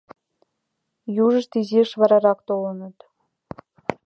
Южышт 1.23 1.51
изиш 1.59 1.89
варарак 1.99 2.39
толыныт. 2.47 2.97